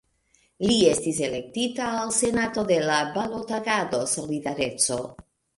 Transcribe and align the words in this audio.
Li 0.69 0.77
estis 0.91 1.19
elektita 1.27 1.89
al 1.99 2.15
Senato 2.21 2.65
de 2.73 2.79
la 2.89 2.97
Balot-Agado 3.19 4.03
"Solidareco". 4.17 4.99